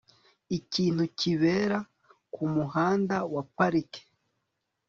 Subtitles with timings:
[0.57, 1.77] Ikintu kibera
[2.33, 3.91] kumuhanda wa Park